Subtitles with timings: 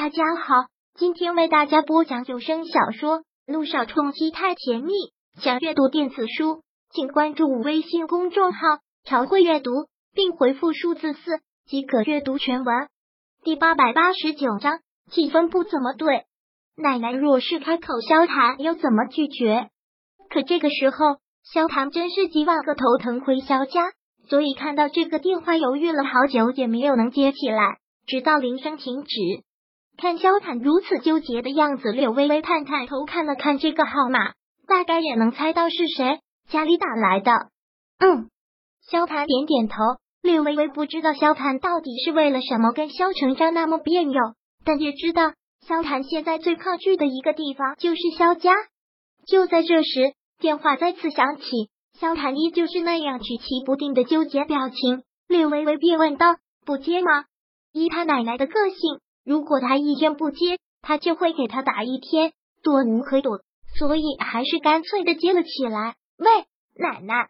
[0.00, 0.54] 大家好，
[0.94, 4.92] 今天为大家播讲有声小说《路上冲击太甜蜜》。
[5.42, 8.60] 想阅读电子书，请关注微信公众号
[9.02, 9.72] “朝会阅读”，
[10.14, 12.88] 并回复数字四即可阅读全文。
[13.42, 14.78] 第八百八十九章，
[15.10, 16.26] 气氛不怎么对。
[16.76, 19.68] 奶奶若是开口，萧谈又怎么拒绝？
[20.30, 23.90] 可这个时候，萧谈真是几万个头疼回萧家，
[24.28, 29.47] 所以看到这个电话，犹豫了好久，也没有能接起来，直到铃声停止。
[30.00, 34.32] 看萧坦如此纠结的样子，柳微微探探头看了看这个号码，
[34.68, 37.32] 大概也能猜到是谁家里打来的。
[37.98, 38.30] 嗯，
[38.88, 39.76] 萧坦点点头。
[40.22, 44.20] 柳微微不知道萧坦到底是为了什么跟萧成章那么别扭，
[44.64, 45.32] 但也知道
[45.66, 48.52] 萧坦现在最抗拒的一个地方就是萧家。
[49.26, 51.44] 就在这时，电话再次响起，
[51.98, 55.02] 萧坦依旧是那样举棋不定的纠结表情。
[55.26, 57.24] 柳微微便问道：“不接吗？”
[57.74, 59.00] 依他奶奶的个性。
[59.28, 62.32] 如果他一天不接，他就会给他打一天，
[62.62, 63.42] 躲无可躲，
[63.78, 65.96] 所以还是干脆的接了起来。
[66.16, 67.28] 喂，奶奶，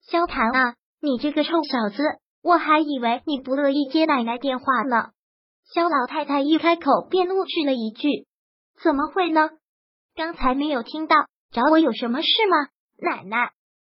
[0.00, 2.04] 萧谈啊，你这个臭小子，
[2.40, 5.10] 我还以为你不乐意接奶奶电话呢。
[5.74, 8.28] 萧老太太一开口便怒斥了一句
[8.80, 9.50] ：“怎么会呢？
[10.14, 11.16] 刚才没有听到，
[11.50, 12.68] 找我有什么事吗？
[12.96, 13.50] 奶奶，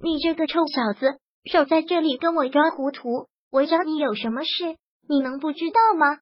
[0.00, 6.20] 你这个臭小子，守在这里跟我装糊涂，我找你有什么事，你能不知道吗？”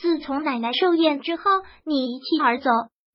[0.00, 1.42] 自从奶奶寿宴之后，
[1.84, 2.70] 你一气而走，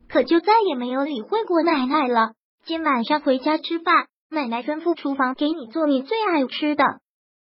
[0.08, 2.34] 可就再也没有理会过奶奶了。
[2.64, 6.84] 今晚上回家吃饭，奶奶吩咐厨房给你做你最爱吃的。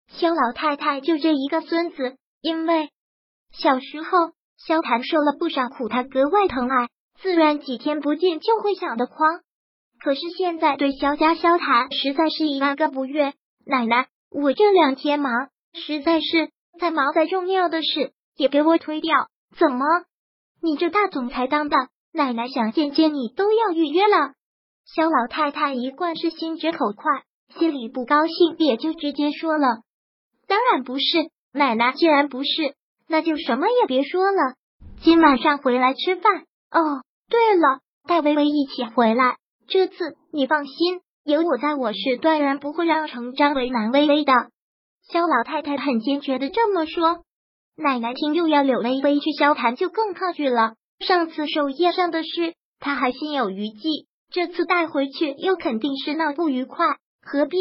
[0.07, 2.91] 肖老太太就这一个孙子，因为
[3.53, 4.31] 小时候
[4.65, 6.89] 萧谭受了不少苦，他格外疼爱，
[7.21, 9.41] 自然几天不见就会想得慌。
[9.99, 13.33] 可是现在对萧家萧谭实在是一万个不悦。
[13.67, 15.33] 奶奶，我这两天忙，
[15.73, 19.29] 实在是再忙再重要的事也给我推掉。
[19.59, 19.85] 怎么？
[20.63, 21.77] 你这大总裁当的，
[22.13, 24.35] 奶奶想见见你都要预约了。
[24.85, 27.23] 肖老太太一贯是心直口快，
[27.59, 29.83] 心里不高兴也就直接说了。
[30.47, 31.05] 当然不是，
[31.53, 32.75] 奶奶既然不是，
[33.09, 34.55] 那就什么也别说了。
[35.03, 37.03] 今晚上回来吃饭哦。
[37.29, 39.37] 对了，带微微一起回来。
[39.69, 44.33] 这次你放心，有我在，我是断然不会让程章为难微微的。
[45.11, 47.25] 肖老太太很坚决的这么说。
[47.77, 50.75] 奶奶听又要柳微微去萧谈，就更抗拒了。
[51.01, 57.57] 上次寿宴上的事，她还心有余悸，这次带回去又肯定是闹不愉快，何必？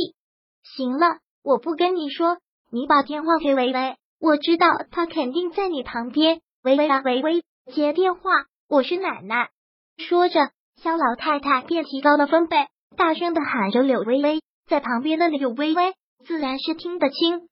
[0.63, 2.38] 行了，我不跟你说，
[2.71, 6.41] 你把电话给微微，我知道她肯定在你旁边。
[6.63, 8.21] 微微啊，微微，接电话，
[8.67, 9.50] 我是奶奶。
[9.97, 12.67] 说着，肖老太太便提高了分贝，
[12.97, 15.94] 大声的喊着柳微微，在旁边的柳微微
[16.25, 17.47] 自然是听得清。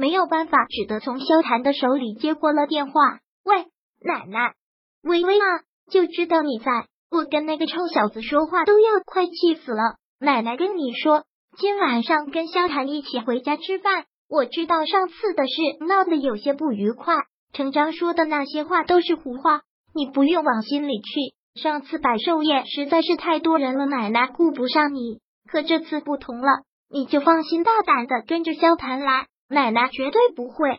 [0.00, 3.18] 没有办法，只得从萧谈的手里接过了电话。
[3.44, 3.66] 喂，
[4.02, 4.54] 奶奶，
[5.02, 6.86] 微微啊，就知道你在。
[7.10, 9.96] 我跟那个臭小子说话都要快气死了。
[10.18, 11.24] 奶奶跟你说，
[11.58, 14.06] 今晚上跟萧谈一起回家吃饭。
[14.26, 17.16] 我知道上次的事闹得有些不愉快，
[17.52, 19.60] 程章说的那些话都是胡话，
[19.94, 21.60] 你不用往心里去。
[21.60, 25.20] 上次百寿宴实在是太多人了，奶奶顾不上你。
[25.46, 29.26] 可这次不同了，你就放心大胆的跟着萧谈来。
[29.50, 30.78] 奶奶绝对不会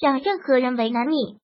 [0.00, 1.38] 让任何人为难你。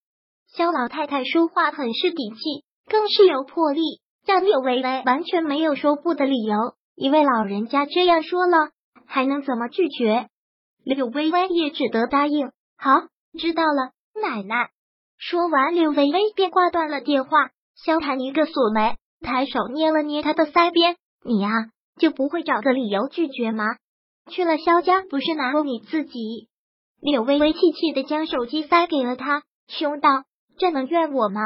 [0.46, 6.56] 肖老太太说话很是底气，更是有魄力，让柳微微完全没有说不的理由。
[6.94, 8.70] 一位老人家这样说了，
[9.06, 10.28] 还能怎么拒绝？
[10.84, 12.52] 柳微微也只得答应。
[12.76, 14.70] 好，知道了，奶奶。
[15.18, 17.50] 说完，柳微微便挂断了电话。
[17.74, 21.48] 肖谈一个锁眉，抬手捏了捏他的腮边：“你呀，
[21.98, 23.64] 就不会找个理由拒绝吗？
[24.28, 26.48] 去了肖家，不是难为你自己。”
[27.02, 30.08] 柳微微气气的将手机塞给了他，凶道
[30.56, 31.40] ：“这能怨我吗？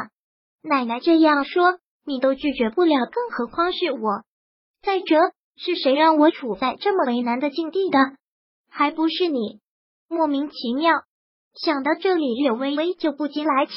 [0.61, 4.21] 奶奶这样说，你都拒绝不了，更何况是我。
[4.83, 5.15] 再者，
[5.55, 7.97] 是谁让我处在这么为难的境地的？
[8.69, 9.59] 还不是你？
[10.07, 10.91] 莫名其妙。”
[11.59, 13.73] 想到这里，柳微微就不禁来气：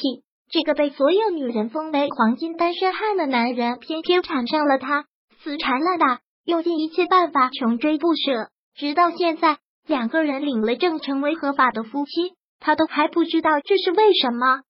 [0.51, 5.05] 这个被所有女人封为黄金单身汉的男人，偏偏缠上了她，
[5.43, 9.57] 死缠烂打，用尽一切办法穷追不舍，直到现在。
[9.87, 14.61] 两个人领了证，成为合法的夫妻，他都还不知道这是为什么。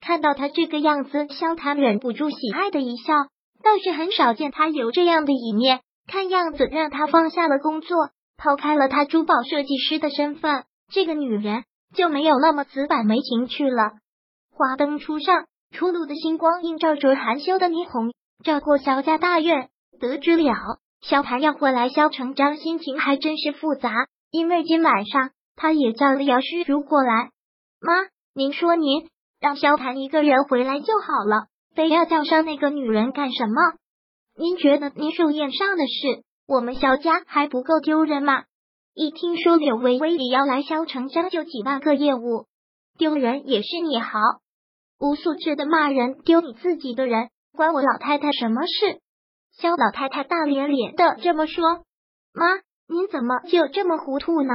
[0.00, 3.14] 看到他这个样子，萧谈忍不住喜爱的一笑，
[3.62, 5.80] 倒是很少见他有这样的一面。
[6.06, 13.92] 看样子，让他放下了工作，抛开了他珠宝设计师的身份，这个女人就没有那么死板没情趣了。
[14.50, 18.12] 华灯初上，初露的星光映照着含羞的霓虹，
[18.44, 19.68] 照过萧家大院。
[20.00, 20.52] 得知了
[21.00, 23.90] 萧谈要回来，萧成章心情还真是复杂。
[24.30, 27.30] 因为今晚上他也叫了姚诗如过来。
[27.80, 27.92] 妈，
[28.34, 29.08] 您说您
[29.40, 33.54] 让萧谈一个人回来就好了，非要叫上那个女人干什么？
[34.36, 38.44] 您觉得您寿宴上的事，我们萧家还不够丢人吗？
[38.94, 42.46] 一听说柳微微也要来萧城章，就几万个业务，
[42.98, 44.18] 丢人也是你好，
[44.98, 49.00] 无素质的骂人，丢你自己的人，关我老太太什么事？
[49.56, 51.64] 萧老太太大咧咧的这么说
[52.34, 54.52] ：“妈，您怎么就这么糊涂呢？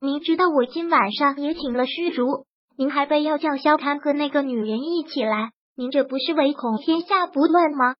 [0.00, 2.46] 您知道我今晚上也请了虚竹，
[2.76, 7.94] 您还非要叫萧谈和那个女人一起来。”您这不是唯恐天下不乱吗？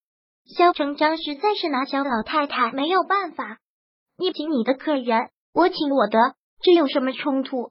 [0.54, 3.56] 萧成章实在是拿小老太太没有办法。
[4.18, 6.18] 你请你的客人，我请我的，
[6.62, 7.70] 这有什么冲突？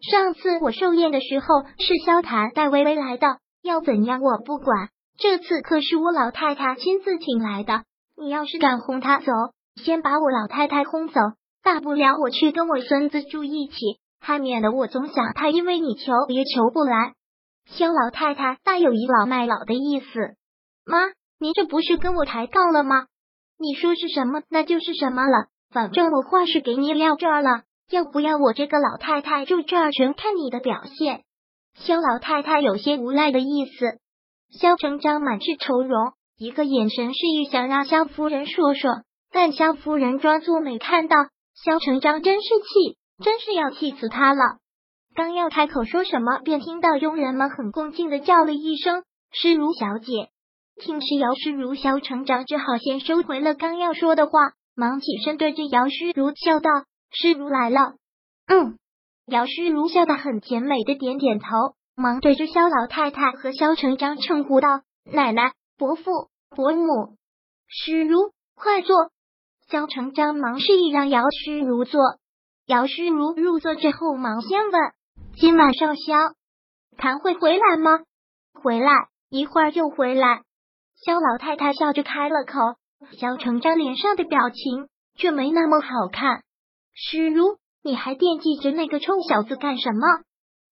[0.00, 1.46] 上次我寿宴的时候
[1.78, 4.90] 是萧谈带微微来的，要怎样我不管。
[5.16, 7.82] 这次可是我老太太亲自请来的，
[8.16, 9.32] 你要是敢轰她走，
[9.84, 11.20] 先把我老太太轰走，
[11.62, 13.76] 大不了我去跟我孙子住一起，
[14.20, 17.14] 还免得我总想他因为你求也求不来。
[17.66, 20.36] 肖老太太大有倚老卖老的意思，
[20.84, 20.98] 妈，
[21.38, 23.06] 您这不是跟我抬杠了吗？
[23.58, 25.46] 你说是什么，那就是什么了。
[25.70, 31.24] 反正我话是给你撂这儿了，要不要我这个老太太住这儿，全看你的表现。
[31.74, 33.98] 肖老太太有些无赖的意思。
[34.58, 39.02] 肖成章满是愁容，一个眼神示意想让肖夫人说说，
[39.32, 41.16] 但萧夫人装作没看到。
[41.64, 44.40] 萧成章真是气，真是要气死他了。
[45.16, 49.02] 刚要开口说什么，便听到佣人们很恭敬的叫了一声
[49.34, 50.28] “诗如小姐”。
[50.80, 56.70] 听是姚诗如，萧成长只好先收回了刚要说的话，忙起身对着姚诗如笑道
[57.10, 57.94] ：“诗如来了。”
[58.46, 58.78] 嗯，
[59.26, 61.46] 姚诗如笑得很甜美的点点头，
[61.96, 64.68] 忙对着萧老太太和萧成章称呼道
[65.12, 67.16] ：“奶奶、伯父、伯母，
[67.66, 69.10] 诗如快坐。”
[69.70, 72.00] 萧成章忙示意让姚诗如坐。
[72.64, 74.80] 姚诗如入座之后，忙先问。
[75.36, 76.14] 今晚上萧
[76.96, 78.00] 谭会回来吗？
[78.54, 78.90] 回来，
[79.28, 80.40] 一会儿就回来。
[80.96, 82.78] 萧老太太笑着开了口，
[83.18, 86.44] 萧成章脸上的表情却没那么好看。
[86.94, 90.22] 诗如，你还惦记着那个臭小子干什么？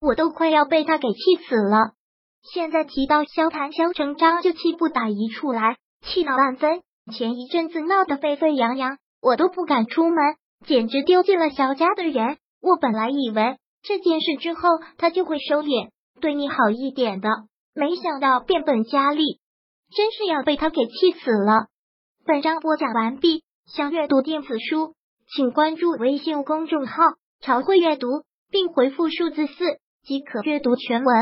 [0.01, 1.93] 我都快要被他给气死了。
[2.43, 6.81] 现在提到萧谭、萧成章就气不打一处来，气恼万分。
[7.13, 10.17] 前一阵子闹得沸沸扬扬，我都不敢出门，
[10.67, 12.39] 简直丢尽了小家的人。
[12.61, 13.59] 我本来以为。
[13.83, 14.61] 这件事之后，
[14.99, 17.29] 他就会收敛，对你好一点的。
[17.73, 19.39] 没想到变本加厉，
[19.95, 21.69] 真是要被他给气死了。
[22.25, 24.95] 本章播讲完毕，想阅读电子书，
[25.33, 27.05] 请关注微信公众号
[27.41, 28.09] “朝会阅读”，
[28.51, 29.55] 并回复数字四
[30.03, 31.15] 即可阅读全文。